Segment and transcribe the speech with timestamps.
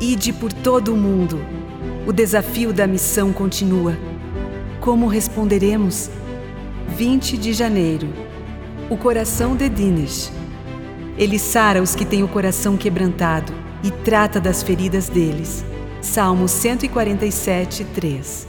[0.00, 1.38] Ide por todo o mundo.
[2.06, 3.98] O desafio da missão continua.
[4.80, 6.10] Como responderemos?
[6.88, 8.08] 20 de janeiro.
[8.88, 10.32] O coração de Dinesh.
[11.18, 13.52] Ele sara os que têm o coração quebrantado
[13.84, 15.62] e trata das feridas deles.
[16.00, 18.48] Salmo 147, 3.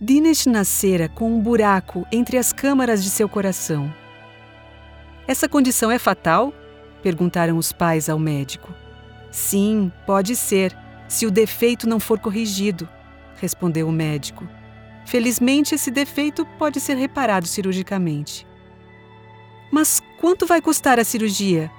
[0.00, 3.92] Dinesh nascera com um buraco entre as câmaras de seu coração.
[5.26, 6.54] Essa condição é fatal?
[7.02, 8.79] perguntaram os pais ao médico.
[9.30, 10.76] Sim, pode ser,
[11.08, 12.88] se o defeito não for corrigido,
[13.36, 14.46] respondeu o médico.
[15.04, 18.46] Felizmente, esse defeito pode ser reparado cirurgicamente.
[19.70, 21.70] Mas quanto vai custar a cirurgia?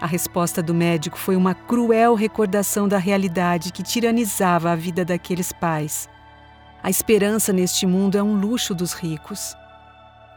[0.00, 5.52] A resposta do médico foi uma cruel recordação da realidade que tiranizava a vida daqueles
[5.52, 6.08] pais.
[6.82, 9.54] A esperança neste mundo é um luxo dos ricos.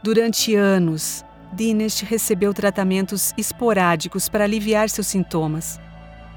[0.02, 5.80] Durante anos, Dinesh recebeu tratamentos esporádicos para aliviar seus sintomas.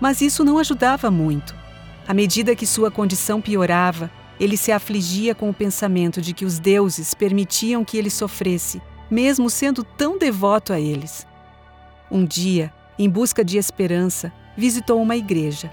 [0.01, 1.55] Mas isso não ajudava muito.
[2.07, 6.57] À medida que sua condição piorava, ele se afligia com o pensamento de que os
[6.57, 11.27] deuses permitiam que ele sofresse, mesmo sendo tão devoto a eles.
[12.09, 15.71] Um dia, em busca de esperança, visitou uma igreja.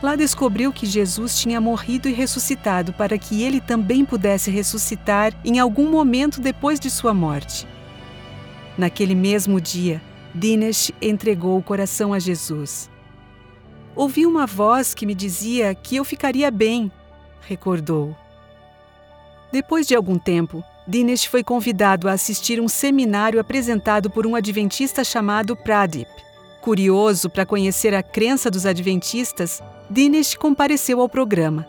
[0.00, 5.58] Lá descobriu que Jesus tinha morrido e ressuscitado para que ele também pudesse ressuscitar em
[5.58, 7.66] algum momento depois de sua morte.
[8.78, 10.00] Naquele mesmo dia,
[10.32, 12.88] Dinesh entregou o coração a Jesus.
[13.98, 16.88] Ouvi uma voz que me dizia que eu ficaria bem,
[17.40, 18.14] recordou.
[19.50, 25.02] Depois de algum tempo, Dinesh foi convidado a assistir um seminário apresentado por um adventista
[25.02, 26.08] chamado Pradip.
[26.60, 29.60] Curioso para conhecer a crença dos adventistas,
[29.90, 31.66] Dinesh compareceu ao programa.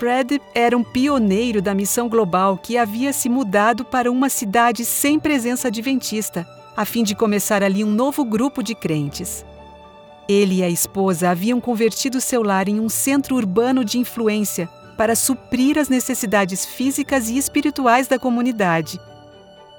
[0.00, 5.20] Pradip era um pioneiro da missão global que havia se mudado para uma cidade sem
[5.20, 6.44] presença adventista,
[6.76, 9.46] a fim de começar ali um novo grupo de crentes.
[10.28, 15.14] Ele e a esposa haviam convertido seu lar em um centro urbano de influência para
[15.14, 18.98] suprir as necessidades físicas e espirituais da comunidade.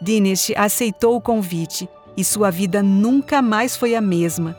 [0.01, 4.57] Dinesh aceitou o convite e sua vida nunca mais foi a mesma.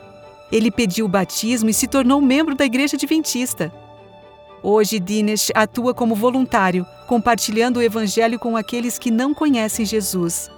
[0.51, 3.71] Ele pediu o batismo e se tornou membro da Igreja Adventista.
[4.61, 10.51] Hoje, Dinesh atua como voluntário, compartilhando o Evangelho com aqueles que não conhecem Jesus.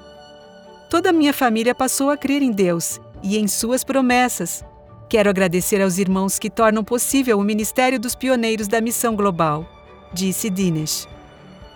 [0.90, 4.66] Toda a minha família passou a crer em Deus e em Suas promessas.
[5.12, 9.70] Quero agradecer aos irmãos que tornam possível o ministério dos pioneiros da missão global,
[10.14, 11.06] disse Dinesh.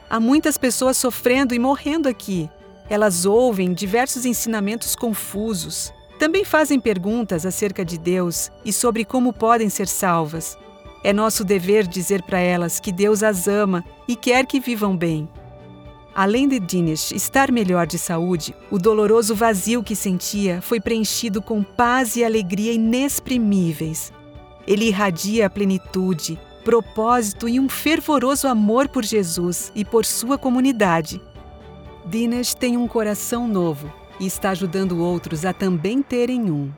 [0.09, 2.49] Há muitas pessoas sofrendo e morrendo aqui.
[2.89, 5.91] Elas ouvem diversos ensinamentos confusos.
[6.17, 10.57] Também fazem perguntas acerca de Deus e sobre como podem ser salvas.
[11.03, 15.27] É nosso dever dizer para elas que Deus as ama e quer que vivam bem.
[16.15, 21.61] Além de Dinesh estar melhor de saúde, o doloroso vazio que sentia foi preenchido com
[21.61, 24.13] paz e alegria inexprimíveis.
[24.65, 31.21] Ele irradia a plenitude, propósito e um fervoroso amor por Jesus e por sua comunidade.
[32.05, 36.71] Dinesh tem um coração novo e está ajudando outros a também terem um.